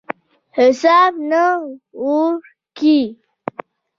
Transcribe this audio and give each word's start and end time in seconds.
حساب 0.57 1.13
نه 1.29 1.43
وو 2.01 2.21
کړی. 2.77 3.01